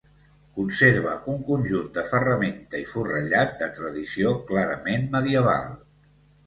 Conserva 0.59 1.11
un 1.33 1.43
conjunt 1.49 1.91
de 1.99 2.05
ferramenta 2.13 2.81
i 2.85 2.89
forrellat 2.95 3.57
de 3.63 3.71
tradició 3.79 4.35
clarament 4.51 5.09
medieval. 5.19 5.71